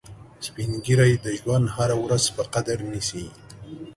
سپین 0.45 0.71
ږیری 0.85 1.13
د 1.25 1.27
ژوند 1.39 1.65
هره 1.75 1.95
ورځ 2.03 2.23
په 2.35 2.43
قدر 2.53 2.77
نیسي 2.91 3.25